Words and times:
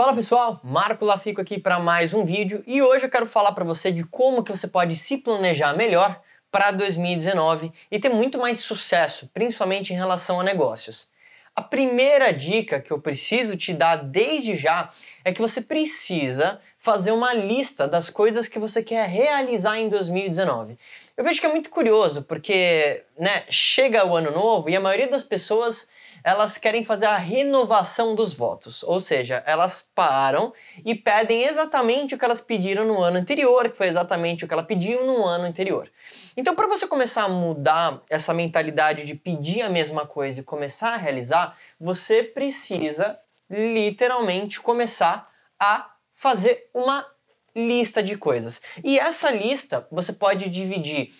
Fala 0.00 0.14
pessoal, 0.14 0.58
Marco 0.64 1.04
Lafico 1.04 1.42
aqui 1.42 1.60
para 1.60 1.78
mais 1.78 2.14
um 2.14 2.24
vídeo 2.24 2.64
e 2.66 2.80
hoje 2.80 3.04
eu 3.04 3.10
quero 3.10 3.26
falar 3.26 3.52
para 3.52 3.66
você 3.66 3.92
de 3.92 4.02
como 4.02 4.42
que 4.42 4.50
você 4.50 4.66
pode 4.66 4.96
se 4.96 5.18
planejar 5.18 5.76
melhor 5.76 6.18
para 6.50 6.70
2019 6.70 7.70
e 7.90 8.00
ter 8.00 8.08
muito 8.08 8.38
mais 8.38 8.60
sucesso, 8.60 9.28
principalmente 9.34 9.92
em 9.92 9.96
relação 9.96 10.40
a 10.40 10.42
negócios. 10.42 11.06
A 11.54 11.60
primeira 11.60 12.32
dica 12.32 12.80
que 12.80 12.90
eu 12.90 12.98
preciso 12.98 13.58
te 13.58 13.74
dar 13.74 13.96
desde 13.96 14.56
já 14.56 14.90
é 15.22 15.34
que 15.34 15.42
você 15.42 15.60
precisa 15.60 16.58
fazer 16.78 17.10
uma 17.10 17.34
lista 17.34 17.86
das 17.86 18.08
coisas 18.08 18.48
que 18.48 18.58
você 18.58 18.82
quer 18.82 19.06
realizar 19.06 19.78
em 19.78 19.90
2019. 19.90 20.78
Eu 21.14 21.22
vejo 21.22 21.38
que 21.38 21.46
é 21.46 21.52
muito 21.52 21.68
curioso 21.68 22.22
porque, 22.22 23.04
né, 23.18 23.44
chega 23.50 24.06
o 24.06 24.16
ano 24.16 24.30
novo 24.30 24.70
e 24.70 24.76
a 24.76 24.80
maioria 24.80 25.08
das 25.08 25.22
pessoas 25.22 25.86
elas 26.22 26.58
querem 26.58 26.84
fazer 26.84 27.06
a 27.06 27.16
renovação 27.16 28.14
dos 28.14 28.34
votos, 28.34 28.82
ou 28.82 29.00
seja, 29.00 29.42
elas 29.46 29.88
param 29.94 30.52
e 30.84 30.94
pedem 30.94 31.44
exatamente 31.44 32.14
o 32.14 32.18
que 32.18 32.24
elas 32.24 32.40
pediram 32.40 32.84
no 32.84 33.00
ano 33.00 33.18
anterior, 33.18 33.68
que 33.68 33.76
foi 33.76 33.88
exatamente 33.88 34.44
o 34.44 34.48
que 34.48 34.54
ela 34.54 34.62
pediu 34.62 35.04
no 35.06 35.24
ano 35.24 35.44
anterior. 35.44 35.90
Então, 36.36 36.54
para 36.54 36.66
você 36.66 36.86
começar 36.86 37.24
a 37.24 37.28
mudar 37.28 38.02
essa 38.08 38.32
mentalidade 38.34 39.04
de 39.04 39.14
pedir 39.14 39.62
a 39.62 39.68
mesma 39.68 40.06
coisa 40.06 40.40
e 40.40 40.44
começar 40.44 40.94
a 40.94 40.96
realizar, 40.96 41.56
você 41.78 42.22
precisa 42.22 43.18
literalmente 43.50 44.60
começar 44.60 45.28
a 45.58 45.90
fazer 46.14 46.68
uma 46.72 47.06
lista 47.54 48.02
de 48.02 48.16
coisas. 48.16 48.60
E 48.84 48.98
essa 48.98 49.30
lista 49.30 49.86
você 49.90 50.12
pode 50.12 50.48
dividir 50.48 51.12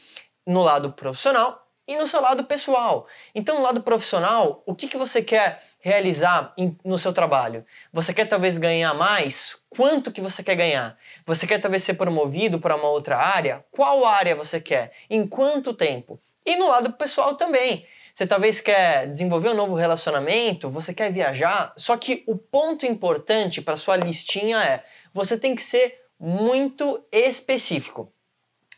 no 0.46 0.62
lado 0.62 0.92
profissional 0.92 1.66
e 1.90 1.96
no 1.96 2.06
seu 2.06 2.20
lado 2.20 2.44
pessoal. 2.44 3.08
Então, 3.34 3.56
no 3.56 3.62
lado 3.62 3.82
profissional, 3.82 4.62
o 4.64 4.76
que, 4.76 4.86
que 4.86 4.96
você 4.96 5.20
quer 5.20 5.60
realizar 5.80 6.54
em, 6.56 6.78
no 6.84 6.96
seu 6.96 7.12
trabalho? 7.12 7.66
Você 7.92 8.14
quer 8.14 8.26
talvez 8.26 8.58
ganhar 8.58 8.94
mais? 8.94 9.60
Quanto 9.68 10.12
que 10.12 10.20
você 10.20 10.40
quer 10.40 10.54
ganhar? 10.54 10.96
Você 11.26 11.48
quer 11.48 11.58
talvez 11.58 11.82
ser 11.82 11.95
promovido 11.95 12.60
para 12.60 12.76
uma 12.76 12.88
outra 12.88 13.16
área? 13.16 13.65
Qual 13.73 14.04
área 14.06 14.37
você 14.37 14.60
quer? 14.60 14.92
Em 15.10 15.26
quanto 15.26 15.74
tempo? 15.74 16.20
E 16.46 16.54
no 16.54 16.68
lado 16.68 16.92
pessoal 16.92 17.34
também. 17.34 17.84
Você 18.15 18.24
talvez 18.24 18.60
quer 18.60 19.09
desenvolver 19.09 19.48
um 19.48 19.54
novo 19.54 19.74
relacionamento, 19.74 20.70
você 20.70 20.95
quer 20.95 21.12
viajar, 21.12 21.72
só 21.76 21.96
que 21.96 22.22
o 22.26 22.37
ponto 22.37 22.87
importante 22.87 23.60
para 23.60 23.76
sua 23.76 23.96
listinha 23.96 24.62
é: 24.62 24.84
você 25.12 25.37
tem 25.38 25.56
que 25.56 25.62
ser 25.62 26.00
muito 26.18 27.04
específico. 27.10 28.12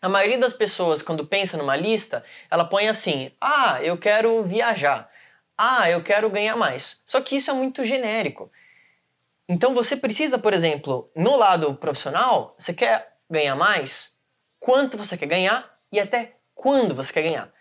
A 0.02 0.08
maioria 0.08 0.36
das 0.36 0.52
pessoas, 0.52 1.00
quando 1.00 1.24
pensa 1.24 1.56
numa 1.56 1.76
lista, 1.76 2.24
ela 2.50 2.64
põe 2.64 2.88
assim: 2.88 3.30
ah, 3.40 3.80
eu 3.80 3.96
quero 3.96 4.42
viajar. 4.42 5.08
Ah, 5.56 5.88
eu 5.88 6.02
quero 6.02 6.28
ganhar 6.28 6.56
mais. 6.56 7.00
Só 7.06 7.20
que 7.20 7.36
isso 7.36 7.52
é 7.52 7.54
muito 7.54 7.84
genérico. 7.84 8.50
Então 9.48 9.72
você 9.72 9.96
precisa, 9.96 10.38
por 10.38 10.52
exemplo, 10.52 11.08
no 11.14 11.36
lado 11.36 11.76
profissional, 11.76 12.56
você 12.58 12.74
quer 12.74 13.16
ganhar 13.30 13.54
mais? 13.54 14.10
Quanto 14.58 14.98
você 14.98 15.16
quer 15.16 15.26
ganhar 15.26 15.72
e 15.92 16.00
até 16.00 16.34
quando 16.52 16.96
você 16.96 17.12
quer 17.12 17.22
ganhar? 17.22 17.52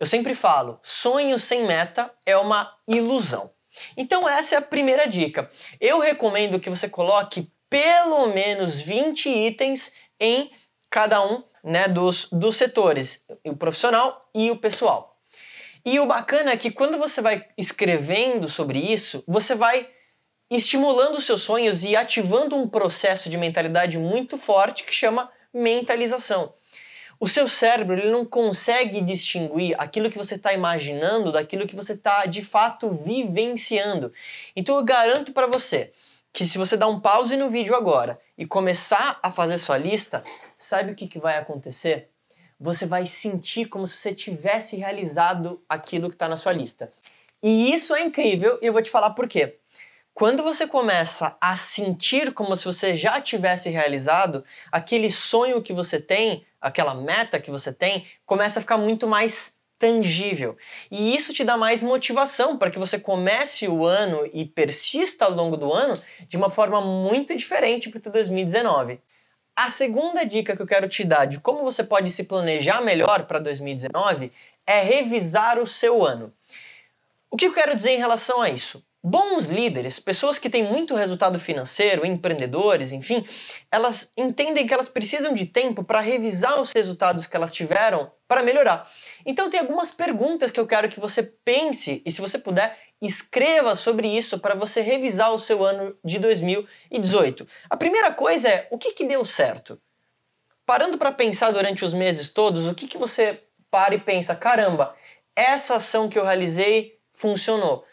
Eu 0.00 0.06
sempre 0.06 0.34
falo: 0.34 0.80
sonho 0.82 1.38
sem 1.38 1.68
meta 1.68 2.12
é 2.26 2.36
uma 2.36 2.76
ilusão. 2.88 3.52
Então, 3.96 4.28
essa 4.28 4.56
é 4.56 4.58
a 4.58 4.62
primeira 4.62 5.06
dica. 5.06 5.48
Eu 5.80 6.00
recomendo 6.00 6.58
que 6.58 6.70
você 6.70 6.88
coloque 6.88 7.48
pelo 7.70 8.26
menos 8.34 8.80
20 8.80 9.28
itens 9.28 9.92
em 10.18 10.50
cada 10.90 11.24
um 11.24 11.42
né, 11.62 11.88
dos, 11.88 12.28
dos 12.30 12.56
setores, 12.56 13.24
o 13.44 13.56
profissional 13.56 14.28
e 14.34 14.50
o 14.50 14.56
pessoal. 14.56 15.16
E 15.84 16.00
o 16.00 16.06
bacana 16.06 16.50
é 16.50 16.56
que 16.56 16.70
quando 16.70 16.98
você 16.98 17.20
vai 17.20 17.46
escrevendo 17.56 18.48
sobre 18.48 18.78
isso, 18.78 19.22
você 19.26 19.54
vai 19.54 19.88
estimulando 20.50 21.16
os 21.16 21.24
seus 21.24 21.42
sonhos 21.42 21.84
e 21.84 21.94
ativando 21.96 22.56
um 22.56 22.68
processo 22.68 23.28
de 23.28 23.36
mentalidade 23.36 23.98
muito 23.98 24.38
forte 24.38 24.84
que 24.84 24.92
chama 24.92 25.30
mentalização. 25.52 26.52
O 27.18 27.28
seu 27.28 27.48
cérebro 27.48 27.96
ele 27.96 28.10
não 28.10 28.24
consegue 28.24 29.00
distinguir 29.00 29.74
aquilo 29.78 30.10
que 30.10 30.18
você 30.18 30.34
está 30.34 30.52
imaginando 30.52 31.32
daquilo 31.32 31.66
que 31.66 31.74
você 31.74 31.94
está 31.94 32.26
de 32.26 32.44
fato 32.44 32.90
vivenciando. 32.90 34.12
Então 34.54 34.76
eu 34.76 34.84
garanto 34.84 35.32
para 35.32 35.46
você 35.46 35.92
que 36.32 36.44
se 36.44 36.58
você 36.58 36.76
dar 36.76 36.88
um 36.88 37.00
pause 37.00 37.34
no 37.36 37.48
vídeo 37.48 37.74
agora 37.74 38.20
e 38.36 38.44
começar 38.44 39.18
a 39.22 39.32
fazer 39.32 39.56
sua 39.56 39.78
lista, 39.78 40.22
sabe 40.56 40.92
o 40.92 40.94
que, 40.94 41.08
que 41.08 41.18
vai 41.18 41.38
acontecer? 41.38 42.10
Você 42.58 42.86
vai 42.86 43.06
sentir 43.06 43.66
como 43.66 43.86
se 43.86 43.96
você 43.96 44.14
tivesse 44.14 44.76
realizado 44.76 45.62
aquilo 45.68 46.08
que 46.08 46.14
está 46.14 46.28
na 46.28 46.36
sua 46.36 46.52
lista. 46.52 46.90
E 47.42 47.72
isso 47.74 47.94
é 47.94 48.02
incrível 48.02 48.58
e 48.62 48.66
eu 48.66 48.72
vou 48.72 48.82
te 48.82 48.90
falar 48.90 49.10
por 49.10 49.28
quê. 49.28 49.58
Quando 50.14 50.42
você 50.42 50.66
começa 50.66 51.36
a 51.38 51.58
sentir 51.58 52.32
como 52.32 52.56
se 52.56 52.64
você 52.64 52.94
já 52.94 53.20
tivesse 53.20 53.68
realizado, 53.68 54.42
aquele 54.72 55.10
sonho 55.10 55.60
que 55.60 55.74
você 55.74 56.00
tem, 56.00 56.46
aquela 56.58 56.94
meta 56.94 57.38
que 57.38 57.50
você 57.50 57.70
tem, 57.70 58.06
começa 58.24 58.58
a 58.58 58.62
ficar 58.62 58.78
muito 58.78 59.06
mais 59.06 59.54
tangível. 59.78 60.56
E 60.90 61.14
isso 61.14 61.34
te 61.34 61.44
dá 61.44 61.58
mais 61.58 61.82
motivação 61.82 62.56
para 62.56 62.70
que 62.70 62.78
você 62.78 62.98
comece 62.98 63.68
o 63.68 63.84
ano 63.84 64.26
e 64.32 64.46
persista 64.46 65.26
ao 65.26 65.32
longo 65.32 65.56
do 65.56 65.70
ano 65.70 66.00
de 66.26 66.36
uma 66.38 66.48
forma 66.48 66.80
muito 66.80 67.36
diferente 67.36 67.90
para 67.90 68.08
o 68.08 68.12
2019. 68.12 68.98
A 69.56 69.70
segunda 69.70 70.22
dica 70.26 70.54
que 70.54 70.60
eu 70.60 70.66
quero 70.66 70.86
te 70.86 71.02
dar 71.02 71.24
de 71.24 71.40
como 71.40 71.62
você 71.62 71.82
pode 71.82 72.10
se 72.10 72.24
planejar 72.24 72.82
melhor 72.82 73.26
para 73.26 73.38
2019 73.38 74.30
é 74.66 74.82
revisar 74.82 75.58
o 75.58 75.66
seu 75.66 76.04
ano. 76.04 76.30
O 77.30 77.38
que 77.38 77.46
eu 77.46 77.54
quero 77.54 77.74
dizer 77.74 77.92
em 77.92 77.98
relação 77.98 78.42
a 78.42 78.50
isso? 78.50 78.84
Bons 79.08 79.44
líderes, 79.44 80.00
pessoas 80.00 80.36
que 80.36 80.50
têm 80.50 80.64
muito 80.64 80.96
resultado 80.96 81.38
financeiro, 81.38 82.04
empreendedores, 82.04 82.90
enfim, 82.90 83.24
elas 83.70 84.10
entendem 84.16 84.66
que 84.66 84.74
elas 84.74 84.88
precisam 84.88 85.32
de 85.32 85.46
tempo 85.46 85.84
para 85.84 86.00
revisar 86.00 86.60
os 86.60 86.72
resultados 86.72 87.24
que 87.24 87.36
elas 87.36 87.54
tiveram 87.54 88.10
para 88.26 88.42
melhorar. 88.42 88.90
Então 89.24 89.48
tem 89.48 89.60
algumas 89.60 89.92
perguntas 89.92 90.50
que 90.50 90.58
eu 90.58 90.66
quero 90.66 90.88
que 90.88 90.98
você 90.98 91.22
pense 91.22 92.02
e 92.04 92.10
se 92.10 92.20
você 92.20 92.36
puder, 92.36 92.76
escreva 93.00 93.76
sobre 93.76 94.08
isso 94.08 94.40
para 94.40 94.56
você 94.56 94.80
revisar 94.80 95.32
o 95.32 95.38
seu 95.38 95.64
ano 95.64 95.96
de 96.04 96.18
2018. 96.18 97.46
A 97.70 97.76
primeira 97.76 98.10
coisa 98.12 98.48
é 98.48 98.66
o 98.72 98.76
que, 98.76 98.90
que 98.90 99.06
deu 99.06 99.24
certo? 99.24 99.80
Parando 100.66 100.98
para 100.98 101.12
pensar 101.12 101.52
durante 101.52 101.84
os 101.84 101.94
meses 101.94 102.28
todos, 102.28 102.66
o 102.66 102.74
que, 102.74 102.88
que 102.88 102.98
você 102.98 103.40
para 103.70 103.94
e 103.94 104.00
pensa, 104.00 104.34
caramba, 104.34 104.96
essa 105.36 105.76
ação 105.76 106.08
que 106.08 106.18
eu 106.18 106.24
realizei 106.24 106.98
funcionou 107.14 107.84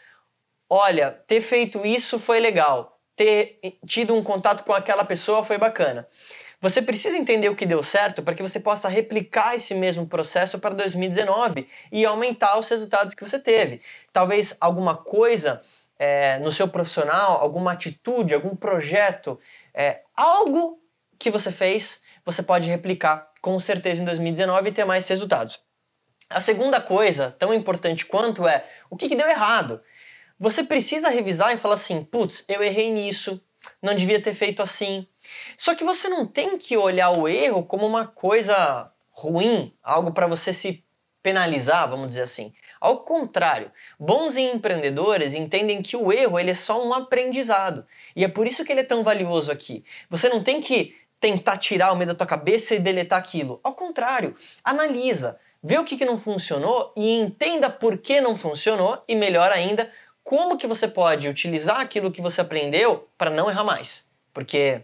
olha, 0.68 1.10
ter 1.26 1.40
feito 1.40 1.84
isso 1.84 2.18
foi 2.18 2.40
legal, 2.40 2.98
ter 3.16 3.58
tido 3.86 4.14
um 4.14 4.22
contato 4.22 4.64
com 4.64 4.72
aquela 4.72 5.04
pessoa 5.04 5.44
foi 5.44 5.58
bacana. 5.58 6.06
Você 6.60 6.80
precisa 6.80 7.16
entender 7.16 7.50
o 7.50 7.54
que 7.54 7.66
deu 7.66 7.82
certo 7.82 8.22
para 8.22 8.34
que 8.34 8.42
você 8.42 8.58
possa 8.58 8.88
replicar 8.88 9.54
esse 9.54 9.74
mesmo 9.74 10.06
processo 10.06 10.58
para 10.58 10.74
2019 10.74 11.68
e 11.92 12.06
aumentar 12.06 12.58
os 12.58 12.68
resultados 12.68 13.14
que 13.14 13.22
você 13.22 13.38
teve. 13.38 13.82
Talvez 14.12 14.56
alguma 14.58 14.96
coisa 14.96 15.60
é, 15.98 16.38
no 16.38 16.50
seu 16.50 16.66
profissional, 16.66 17.38
alguma 17.40 17.72
atitude, 17.72 18.32
algum 18.32 18.56
projeto, 18.56 19.38
é, 19.74 20.00
algo 20.16 20.80
que 21.18 21.30
você 21.30 21.52
fez, 21.52 22.02
você 22.24 22.42
pode 22.42 22.66
replicar 22.66 23.30
com 23.42 23.60
certeza 23.60 24.00
em 24.00 24.04
2019 24.06 24.70
e 24.70 24.72
ter 24.72 24.84
mais 24.86 25.06
resultados. 25.06 25.60
A 26.30 26.40
segunda 26.40 26.80
coisa, 26.80 27.30
tão 27.38 27.52
importante 27.52 28.06
quanto, 28.06 28.48
é 28.48 28.64
o 28.88 28.96
que, 28.96 29.08
que 29.08 29.16
deu 29.16 29.28
errado. 29.28 29.82
Você 30.38 30.64
precisa 30.64 31.08
revisar 31.08 31.54
e 31.54 31.58
falar 31.58 31.74
assim: 31.74 32.04
putz, 32.04 32.44
eu 32.48 32.62
errei 32.62 32.90
nisso, 32.90 33.40
não 33.82 33.94
devia 33.94 34.22
ter 34.22 34.34
feito 34.34 34.62
assim. 34.62 35.06
Só 35.56 35.74
que 35.74 35.84
você 35.84 36.08
não 36.08 36.26
tem 36.26 36.58
que 36.58 36.76
olhar 36.76 37.10
o 37.10 37.28
erro 37.28 37.64
como 37.64 37.86
uma 37.86 38.06
coisa 38.06 38.90
ruim, 39.10 39.72
algo 39.82 40.12
para 40.12 40.26
você 40.26 40.52
se 40.52 40.84
penalizar, 41.22 41.88
vamos 41.88 42.08
dizer 42.08 42.22
assim. 42.22 42.52
Ao 42.80 42.98
contrário, 42.98 43.72
bons 43.98 44.36
empreendedores 44.36 45.32
entendem 45.32 45.80
que 45.80 45.96
o 45.96 46.12
erro 46.12 46.38
ele 46.38 46.50
é 46.50 46.54
só 46.54 46.86
um 46.86 46.92
aprendizado. 46.92 47.86
E 48.14 48.24
é 48.24 48.28
por 48.28 48.46
isso 48.46 48.62
que 48.62 48.70
ele 48.70 48.82
é 48.82 48.84
tão 48.84 49.02
valioso 49.02 49.50
aqui. 49.50 49.82
Você 50.10 50.28
não 50.28 50.44
tem 50.44 50.60
que 50.60 50.94
tentar 51.18 51.56
tirar 51.56 51.92
o 51.92 51.96
medo 51.96 52.08
da 52.08 52.14
tua 52.14 52.26
cabeça 52.26 52.74
e 52.74 52.78
deletar 52.78 53.18
aquilo. 53.18 53.58
Ao 53.64 53.72
contrário, 53.72 54.36
analisa, 54.62 55.40
vê 55.62 55.78
o 55.78 55.84
que, 55.84 55.96
que 55.96 56.04
não 56.04 56.18
funcionou 56.18 56.92
e 56.94 57.10
entenda 57.18 57.70
por 57.70 57.96
que 57.96 58.20
não 58.20 58.36
funcionou 58.36 59.02
e 59.08 59.14
melhor 59.14 59.50
ainda, 59.50 59.90
como 60.24 60.56
que 60.56 60.66
você 60.66 60.88
pode 60.88 61.28
utilizar 61.28 61.78
aquilo 61.80 62.10
que 62.10 62.22
você 62.22 62.40
aprendeu 62.40 63.08
para 63.16 63.30
não 63.30 63.48
errar 63.48 63.62
mais. 63.62 64.08
Porque 64.32 64.82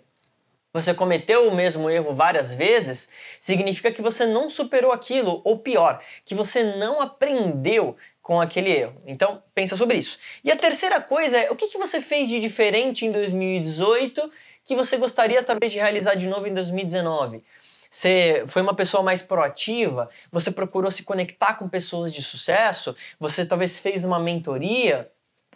você 0.72 0.94
cometeu 0.94 1.48
o 1.48 1.54
mesmo 1.54 1.90
erro 1.90 2.14
várias 2.14 2.52
vezes, 2.52 3.08
significa 3.40 3.90
que 3.90 4.00
você 4.00 4.24
não 4.24 4.48
superou 4.48 4.92
aquilo, 4.92 5.40
ou 5.42 5.58
pior, 5.58 6.00
que 6.24 6.34
você 6.34 6.62
não 6.62 7.00
aprendeu 7.00 7.96
com 8.22 8.40
aquele 8.40 8.70
erro. 8.70 9.02
Então, 9.04 9.42
pensa 9.52 9.76
sobre 9.76 9.96
isso. 9.96 10.16
E 10.44 10.50
a 10.50 10.56
terceira 10.56 11.00
coisa 11.00 11.36
é, 11.36 11.50
o 11.50 11.56
que, 11.56 11.66
que 11.68 11.78
você 11.78 12.00
fez 12.00 12.28
de 12.28 12.38
diferente 12.38 13.04
em 13.04 13.10
2018 13.10 14.30
que 14.64 14.76
você 14.76 14.96
gostaria 14.96 15.42
talvez 15.42 15.72
de 15.72 15.78
realizar 15.78 16.14
de 16.14 16.28
novo 16.28 16.46
em 16.46 16.54
2019? 16.54 17.42
Você 17.90 18.44
foi 18.46 18.62
uma 18.62 18.74
pessoa 18.74 19.02
mais 19.02 19.20
proativa? 19.20 20.08
Você 20.30 20.52
procurou 20.52 20.92
se 20.92 21.02
conectar 21.02 21.54
com 21.54 21.68
pessoas 21.68 22.14
de 22.14 22.22
sucesso? 22.22 22.94
Você 23.18 23.44
talvez 23.44 23.78
fez 23.78 24.04
uma 24.04 24.20
mentoria? 24.20 25.10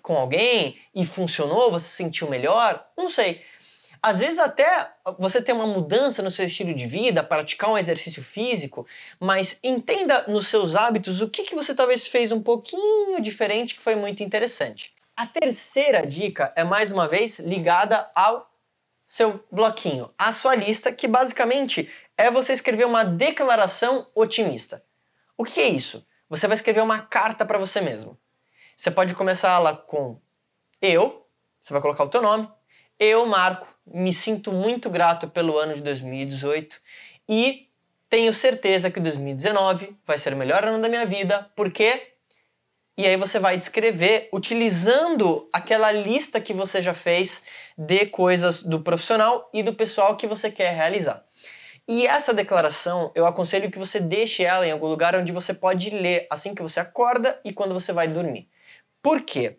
Com 0.04 0.18
alguém 0.18 0.78
e 0.94 1.06
funcionou, 1.06 1.70
você 1.70 1.86
se 1.86 1.96
sentiu 1.96 2.28
melhor, 2.28 2.86
não 2.94 3.08
sei. 3.08 3.42
Às 4.02 4.20
vezes 4.20 4.38
até 4.38 4.90
você 5.18 5.40
tem 5.40 5.54
uma 5.54 5.66
mudança 5.66 6.22
no 6.22 6.30
seu 6.30 6.44
estilo 6.44 6.74
de 6.74 6.86
vida, 6.86 7.24
praticar 7.24 7.70
um 7.70 7.78
exercício 7.78 8.22
físico, 8.22 8.86
mas 9.18 9.58
entenda 9.64 10.26
nos 10.28 10.48
seus 10.48 10.74
hábitos 10.76 11.22
o 11.22 11.30
que, 11.30 11.44
que 11.44 11.54
você 11.54 11.74
talvez 11.74 12.06
fez 12.06 12.30
um 12.32 12.42
pouquinho 12.42 13.18
diferente 13.22 13.74
que 13.74 13.82
foi 13.82 13.94
muito 13.96 14.22
interessante. 14.22 14.92
A 15.16 15.26
terceira 15.26 16.06
dica 16.06 16.52
é 16.54 16.62
mais 16.62 16.92
uma 16.92 17.08
vez 17.08 17.38
ligada 17.38 18.06
ao 18.14 18.46
seu 19.06 19.42
bloquinho, 19.50 20.10
a 20.18 20.32
sua 20.32 20.54
lista, 20.54 20.92
que 20.92 21.08
basicamente 21.08 21.90
é 22.18 22.30
você 22.30 22.52
escrever 22.52 22.84
uma 22.84 23.04
declaração 23.04 24.06
otimista. 24.14 24.84
O 25.34 25.44
que 25.44 25.60
é 25.60 25.68
isso? 25.70 26.06
Você 26.28 26.46
vai 26.46 26.56
escrever 26.56 26.82
uma 26.82 27.00
carta 27.00 27.46
para 27.46 27.58
você 27.58 27.80
mesmo. 27.80 28.18
Você 28.76 28.90
pode 28.90 29.14
começar 29.14 29.56
ela 29.56 29.76
com 29.76 30.20
eu, 30.80 31.26
você 31.60 31.72
vai 31.72 31.80
colocar 31.80 32.04
o 32.04 32.08
teu 32.08 32.20
nome. 32.20 32.48
Eu, 32.98 33.26
Marco, 33.26 33.66
me 33.86 34.12
sinto 34.12 34.52
muito 34.52 34.90
grato 34.90 35.28
pelo 35.28 35.58
ano 35.58 35.74
de 35.74 35.82
2018 35.82 36.76
e 37.28 37.68
tenho 38.08 38.32
certeza 38.32 38.90
que 38.90 39.00
2019 39.00 39.96
vai 40.06 40.18
ser 40.18 40.32
o 40.32 40.36
melhor 40.36 40.64
ano 40.64 40.80
da 40.80 40.88
minha 40.88 41.06
vida, 41.06 41.50
porque 41.56 42.14
e 42.96 43.06
aí 43.06 43.16
você 43.16 43.40
vai 43.40 43.56
descrever 43.56 44.28
utilizando 44.32 45.48
aquela 45.52 45.90
lista 45.90 46.40
que 46.40 46.52
você 46.52 46.80
já 46.80 46.94
fez 46.94 47.42
de 47.76 48.06
coisas 48.06 48.62
do 48.62 48.80
profissional 48.80 49.50
e 49.52 49.64
do 49.64 49.74
pessoal 49.74 50.16
que 50.16 50.28
você 50.28 50.48
quer 50.48 50.72
realizar. 50.72 51.24
E 51.88 52.06
essa 52.06 52.32
declaração, 52.32 53.10
eu 53.14 53.26
aconselho 53.26 53.70
que 53.70 53.78
você 53.78 53.98
deixe 53.98 54.44
ela 54.44 54.66
em 54.66 54.70
algum 54.70 54.86
lugar 54.86 55.16
onde 55.16 55.32
você 55.32 55.52
pode 55.52 55.90
ler 55.90 56.26
assim 56.30 56.54
que 56.54 56.62
você 56.62 56.78
acorda 56.78 57.40
e 57.44 57.52
quando 57.52 57.74
você 57.74 57.92
vai 57.92 58.06
dormir. 58.06 58.48
Por 59.04 59.20
quê? 59.20 59.58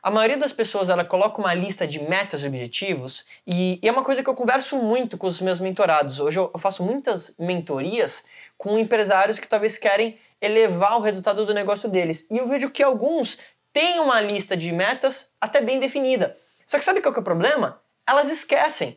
A 0.00 0.12
maioria 0.12 0.36
das 0.36 0.52
pessoas 0.52 0.88
ela 0.88 1.04
coloca 1.04 1.40
uma 1.40 1.52
lista 1.52 1.84
de 1.88 1.98
metas 1.98 2.44
e 2.44 2.46
objetivos 2.46 3.26
e, 3.44 3.80
e, 3.82 3.88
é 3.88 3.90
uma 3.90 4.04
coisa 4.04 4.22
que 4.22 4.30
eu 4.30 4.34
converso 4.36 4.76
muito 4.76 5.18
com 5.18 5.26
os 5.26 5.40
meus 5.40 5.58
mentorados. 5.58 6.20
Hoje 6.20 6.38
eu, 6.38 6.52
eu 6.54 6.60
faço 6.60 6.84
muitas 6.84 7.34
mentorias 7.36 8.24
com 8.56 8.78
empresários 8.78 9.40
que 9.40 9.48
talvez 9.48 9.76
querem 9.76 10.16
elevar 10.40 10.96
o 10.98 11.02
resultado 11.02 11.44
do 11.44 11.52
negócio 11.52 11.88
deles. 11.88 12.24
E 12.30 12.38
eu 12.38 12.46
vejo 12.46 12.70
que 12.70 12.80
alguns 12.80 13.36
têm 13.72 13.98
uma 13.98 14.20
lista 14.20 14.56
de 14.56 14.70
metas 14.70 15.28
até 15.40 15.60
bem 15.60 15.80
definida. 15.80 16.36
Só 16.64 16.78
que 16.78 16.84
sabe 16.84 17.00
qual 17.00 17.12
que 17.12 17.18
é 17.18 17.22
o 17.22 17.24
problema? 17.24 17.82
Elas 18.06 18.30
esquecem. 18.30 18.96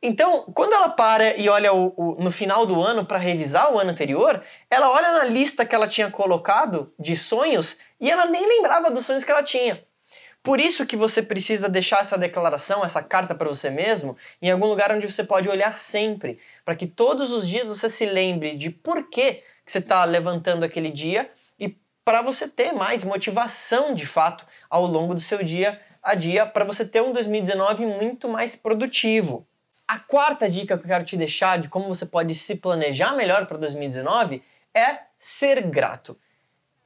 Então, 0.00 0.44
quando 0.54 0.74
ela 0.74 0.90
para 0.90 1.36
e 1.36 1.48
olha 1.48 1.72
o, 1.72 1.92
o, 1.96 2.22
no 2.22 2.30
final 2.30 2.64
do 2.64 2.80
ano 2.80 3.04
para 3.04 3.18
revisar 3.18 3.72
o 3.72 3.78
ano 3.78 3.90
anterior, 3.90 4.40
ela 4.70 4.90
olha 4.90 5.12
na 5.12 5.24
lista 5.24 5.66
que 5.66 5.74
ela 5.74 5.88
tinha 5.88 6.08
colocado 6.08 6.92
de 6.96 7.16
sonhos 7.16 7.76
e 8.00 8.08
ela 8.08 8.26
nem 8.26 8.46
lembrava 8.46 8.92
dos 8.92 9.04
sonhos 9.04 9.24
que 9.24 9.30
ela 9.30 9.42
tinha. 9.42 9.82
Por 10.40 10.60
isso 10.60 10.86
que 10.86 10.96
você 10.96 11.20
precisa 11.20 11.68
deixar 11.68 12.00
essa 12.00 12.16
declaração, 12.16 12.84
essa 12.84 13.02
carta 13.02 13.34
para 13.34 13.48
você 13.48 13.70
mesmo, 13.70 14.16
em 14.40 14.50
algum 14.50 14.66
lugar 14.66 14.92
onde 14.92 15.10
você 15.10 15.24
pode 15.24 15.48
olhar 15.48 15.74
sempre, 15.74 16.38
para 16.64 16.76
que 16.76 16.86
todos 16.86 17.32
os 17.32 17.46
dias 17.46 17.68
você 17.68 17.90
se 17.90 18.06
lembre 18.06 18.56
de 18.56 18.70
por 18.70 19.10
que 19.10 19.42
você 19.66 19.78
está 19.78 20.04
levantando 20.04 20.64
aquele 20.64 20.92
dia 20.92 21.28
e 21.58 21.76
para 22.04 22.22
você 22.22 22.46
ter 22.46 22.70
mais 22.70 23.02
motivação 23.02 23.92
de 23.96 24.06
fato 24.06 24.46
ao 24.70 24.86
longo 24.86 25.12
do 25.12 25.20
seu 25.20 25.42
dia 25.42 25.80
a 26.00 26.14
dia, 26.14 26.46
para 26.46 26.64
você 26.64 26.86
ter 26.86 27.02
um 27.02 27.12
2019 27.12 27.84
muito 27.84 28.28
mais 28.28 28.54
produtivo. 28.54 29.47
A 29.88 29.98
quarta 29.98 30.50
dica 30.50 30.76
que 30.76 30.84
eu 30.84 30.88
quero 30.88 31.04
te 31.04 31.16
deixar 31.16 31.58
de 31.58 31.70
como 31.70 31.88
você 31.88 32.04
pode 32.04 32.34
se 32.34 32.54
planejar 32.56 33.16
melhor 33.16 33.46
para 33.46 33.56
2019 33.56 34.42
é 34.74 35.00
ser 35.18 35.62
grato. 35.62 36.14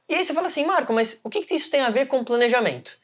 E 0.07 0.15
aí 0.15 0.23
você 0.23 0.33
fala 0.33 0.47
assim, 0.47 0.65
Marco, 0.65 0.93
mas 0.93 1.19
o 1.21 1.29
que, 1.29 1.43
que 1.43 1.53
isso 1.53 1.69
tem 1.69 1.81
a 1.81 1.89
ver 1.89 2.07
com 2.07 2.23
planejamento? 2.23 2.97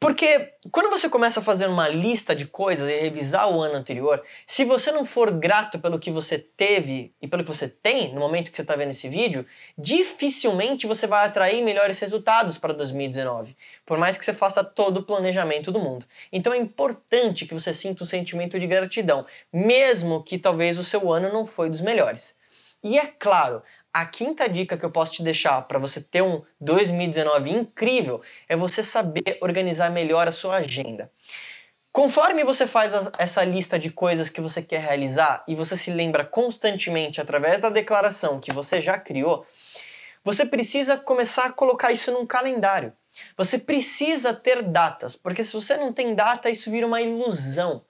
Porque 0.00 0.54
quando 0.72 0.88
você 0.88 1.10
começa 1.10 1.40
a 1.40 1.42
fazer 1.42 1.66
uma 1.66 1.86
lista 1.86 2.34
de 2.34 2.46
coisas 2.46 2.88
e 2.88 3.00
revisar 3.00 3.50
o 3.50 3.60
ano 3.60 3.74
anterior, 3.74 4.24
se 4.46 4.64
você 4.64 4.90
não 4.90 5.04
for 5.04 5.30
grato 5.30 5.78
pelo 5.78 5.98
que 5.98 6.10
você 6.10 6.38
teve 6.38 7.12
e 7.20 7.28
pelo 7.28 7.44
que 7.44 7.54
você 7.54 7.68
tem 7.68 8.10
no 8.14 8.18
momento 8.18 8.50
que 8.50 8.56
você 8.56 8.62
está 8.62 8.74
vendo 8.74 8.92
esse 8.92 9.10
vídeo, 9.10 9.44
dificilmente 9.76 10.86
você 10.86 11.06
vai 11.06 11.26
atrair 11.26 11.62
melhores 11.62 12.00
resultados 12.00 12.56
para 12.56 12.72
2019, 12.72 13.54
por 13.84 13.98
mais 13.98 14.16
que 14.16 14.24
você 14.24 14.32
faça 14.32 14.64
todo 14.64 15.00
o 15.00 15.02
planejamento 15.02 15.70
do 15.70 15.78
mundo. 15.78 16.06
Então 16.32 16.54
é 16.54 16.56
importante 16.56 17.44
que 17.44 17.52
você 17.52 17.74
sinta 17.74 18.02
um 18.02 18.06
sentimento 18.06 18.58
de 18.58 18.66
gratidão, 18.66 19.26
mesmo 19.52 20.22
que 20.22 20.38
talvez 20.38 20.78
o 20.78 20.84
seu 20.84 21.12
ano 21.12 21.30
não 21.30 21.46
foi 21.46 21.68
dos 21.68 21.82
melhores. 21.82 22.39
E 22.82 22.98
é 22.98 23.06
claro, 23.06 23.62
a 23.92 24.06
quinta 24.06 24.48
dica 24.48 24.76
que 24.76 24.84
eu 24.84 24.90
posso 24.90 25.12
te 25.12 25.22
deixar 25.22 25.60
para 25.62 25.78
você 25.78 26.00
ter 26.00 26.22
um 26.22 26.42
2019 26.60 27.50
incrível 27.50 28.22
é 28.48 28.56
você 28.56 28.82
saber 28.82 29.38
organizar 29.42 29.90
melhor 29.90 30.26
a 30.26 30.32
sua 30.32 30.56
agenda. 30.56 31.10
Conforme 31.92 32.42
você 32.42 32.66
faz 32.66 32.92
essa 33.18 33.44
lista 33.44 33.78
de 33.78 33.90
coisas 33.90 34.30
que 34.30 34.40
você 34.40 34.62
quer 34.62 34.80
realizar 34.80 35.44
e 35.46 35.54
você 35.54 35.76
se 35.76 35.90
lembra 35.90 36.24
constantemente 36.24 37.20
através 37.20 37.60
da 37.60 37.68
declaração 37.68 38.40
que 38.40 38.52
você 38.52 38.80
já 38.80 38.96
criou, 38.96 39.44
você 40.24 40.46
precisa 40.46 40.96
começar 40.96 41.46
a 41.46 41.52
colocar 41.52 41.92
isso 41.92 42.12
num 42.12 42.24
calendário. 42.24 42.92
Você 43.36 43.58
precisa 43.58 44.32
ter 44.32 44.62
datas, 44.62 45.16
porque 45.16 45.42
se 45.42 45.52
você 45.52 45.76
não 45.76 45.92
tem 45.92 46.14
data, 46.14 46.48
isso 46.48 46.70
vira 46.70 46.86
uma 46.86 47.02
ilusão. 47.02 47.84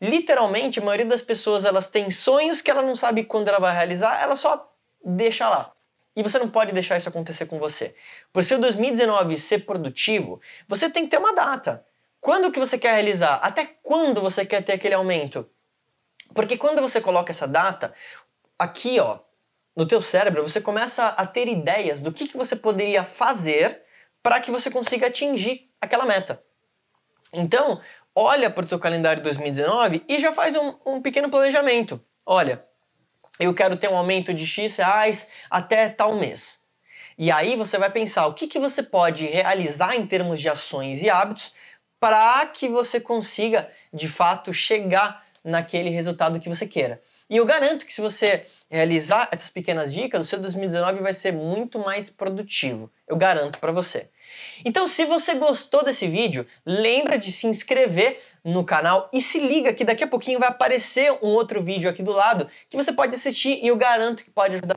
Literalmente, 0.00 0.78
a 0.78 0.84
maioria 0.84 1.06
das 1.06 1.22
pessoas 1.22 1.64
elas 1.64 1.88
têm 1.88 2.10
sonhos 2.10 2.60
que 2.60 2.70
ela 2.70 2.82
não 2.82 2.94
sabe 2.94 3.24
quando 3.24 3.48
ela 3.48 3.58
vai 3.58 3.74
realizar, 3.74 4.20
ela 4.22 4.36
só 4.36 4.70
deixa 5.04 5.48
lá. 5.48 5.72
E 6.14 6.22
você 6.22 6.38
não 6.38 6.48
pode 6.48 6.72
deixar 6.72 6.96
isso 6.96 7.08
acontecer 7.08 7.46
com 7.46 7.58
você. 7.58 7.94
Por 8.32 8.44
ser 8.44 8.58
2019 8.58 9.36
ser 9.36 9.64
produtivo, 9.66 10.40
você 10.66 10.88
tem 10.88 11.04
que 11.04 11.10
ter 11.10 11.18
uma 11.18 11.34
data. 11.34 11.84
Quando 12.20 12.50
que 12.50 12.58
você 12.58 12.78
quer 12.78 12.94
realizar? 12.94 13.36
Até 13.42 13.66
quando 13.82 14.20
você 14.20 14.44
quer 14.44 14.62
ter 14.62 14.72
aquele 14.72 14.94
aumento? 14.94 15.48
Porque 16.34 16.56
quando 16.56 16.80
você 16.80 17.00
coloca 17.00 17.30
essa 17.30 17.46
data, 17.46 17.94
aqui 18.58 18.98
ó, 18.98 19.20
no 19.76 19.86
teu 19.86 20.00
cérebro, 20.00 20.42
você 20.42 20.60
começa 20.60 21.06
a 21.08 21.26
ter 21.26 21.48
ideias 21.48 22.00
do 22.00 22.10
que, 22.10 22.26
que 22.26 22.36
você 22.36 22.56
poderia 22.56 23.04
fazer 23.04 23.82
para 24.22 24.40
que 24.40 24.50
você 24.50 24.70
consiga 24.70 25.06
atingir 25.06 25.70
aquela 25.80 26.06
meta. 26.06 26.42
Então, 27.32 27.80
olha 28.16 28.50
para 28.50 28.64
o 28.64 28.68
teu 28.68 28.78
calendário 28.78 29.22
2019 29.22 30.02
e 30.08 30.18
já 30.18 30.32
faz 30.32 30.56
um, 30.56 30.74
um 30.86 31.02
pequeno 31.02 31.28
planejamento. 31.28 32.02
Olha, 32.24 32.64
eu 33.38 33.52
quero 33.52 33.76
ter 33.76 33.90
um 33.90 33.96
aumento 33.96 34.32
de 34.32 34.46
X 34.46 34.76
reais 34.76 35.28
até 35.50 35.90
tal 35.90 36.14
mês. 36.14 36.64
E 37.18 37.30
aí 37.30 37.56
você 37.56 37.76
vai 37.76 37.90
pensar 37.90 38.26
o 38.26 38.32
que, 38.32 38.46
que 38.46 38.58
você 38.58 38.82
pode 38.82 39.26
realizar 39.26 39.94
em 39.94 40.06
termos 40.06 40.40
de 40.40 40.48
ações 40.48 41.02
e 41.02 41.10
hábitos 41.10 41.52
para 42.00 42.46
que 42.46 42.68
você 42.68 42.98
consiga 42.98 43.70
de 43.92 44.08
fato 44.08 44.52
chegar 44.52 45.22
naquele 45.44 45.90
resultado 45.90 46.40
que 46.40 46.48
você 46.48 46.66
queira. 46.66 47.02
E 47.28 47.36
eu 47.36 47.44
garanto 47.44 47.84
que 47.84 47.92
se 47.92 48.00
você 48.00 48.46
realizar 48.70 49.28
essas 49.32 49.50
pequenas 49.50 49.92
dicas, 49.92 50.22
o 50.22 50.24
seu 50.24 50.40
2019 50.40 51.02
vai 51.02 51.12
ser 51.12 51.32
muito 51.32 51.78
mais 51.78 52.08
produtivo. 52.08 52.90
Eu 53.06 53.16
garanto 53.16 53.58
para 53.58 53.72
você. 53.72 54.10
Então, 54.64 54.86
se 54.86 55.04
você 55.04 55.34
gostou 55.34 55.84
desse 55.84 56.06
vídeo, 56.06 56.46
lembra 56.64 57.18
de 57.18 57.32
se 57.32 57.46
inscrever 57.46 58.20
no 58.44 58.64
canal 58.64 59.10
e 59.12 59.20
se 59.20 59.40
liga 59.40 59.72
que 59.72 59.84
daqui 59.84 60.04
a 60.04 60.08
pouquinho 60.08 60.38
vai 60.38 60.48
aparecer 60.48 61.12
um 61.22 61.28
outro 61.28 61.62
vídeo 61.62 61.90
aqui 61.90 62.02
do 62.02 62.12
lado 62.12 62.48
que 62.70 62.76
você 62.76 62.92
pode 62.92 63.14
assistir 63.14 63.58
e 63.62 63.68
eu 63.68 63.76
garanto 63.76 64.24
que 64.24 64.30
pode 64.30 64.54
ajudar 64.54 64.76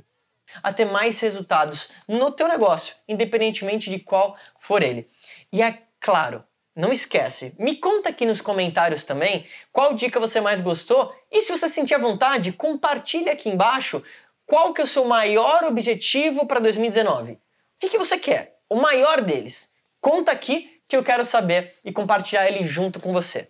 a 0.64 0.74
ter 0.74 0.86
mais 0.86 1.20
resultados 1.20 1.90
no 2.08 2.32
teu 2.32 2.48
negócio, 2.48 2.96
independentemente 3.08 3.92
de 3.92 4.00
qual 4.00 4.36
for 4.60 4.82
ele. 4.82 5.08
E 5.54 5.62
é 5.62 5.84
claro, 6.00 6.44
não 6.76 6.92
esquece, 6.92 7.54
me 7.58 7.76
conta 7.76 8.10
aqui 8.10 8.26
nos 8.26 8.42
comentários 8.42 9.04
também 9.04 9.46
qual 9.72 9.94
dica 9.96 10.20
você 10.20 10.40
mais 10.40 10.62
gostou 10.62 11.14
e 11.32 11.42
se 11.42 11.52
você 11.52 11.68
sentir 11.68 11.96
a 11.96 12.00
vontade, 12.00 12.54
compartilhe 12.54 13.30
aqui 13.30 13.50
embaixo 13.50 14.04
qual 14.46 14.74
que 14.74 14.82
é 14.82 14.84
o 14.84 14.88
seu 14.88 15.06
maior 15.06 15.64
objetivo 15.64 16.46
para 16.46 16.60
2019. 16.60 17.34
O 17.34 17.38
que, 17.80 17.90
que 17.90 17.98
você 17.98 18.18
quer? 18.18 18.58
O 18.70 18.76
maior 18.76 19.22
deles. 19.22 19.72
Conta 20.02 20.32
aqui 20.32 20.82
que 20.88 20.96
eu 20.96 21.04
quero 21.04 21.24
saber 21.24 21.76
e 21.86 21.92
compartilhar 21.92 22.48
ele 22.48 22.64
junto 22.64 23.00
com 23.00 23.14
você. 23.14 23.50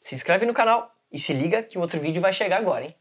Se 0.00 0.14
inscreve 0.14 0.46
no 0.46 0.54
canal 0.54 0.94
e 1.10 1.18
se 1.18 1.32
liga 1.32 1.62
que 1.62 1.76
o 1.76 1.80
outro 1.80 2.00
vídeo 2.00 2.22
vai 2.22 2.32
chegar 2.32 2.58
agora, 2.58 2.84
hein? 2.84 2.94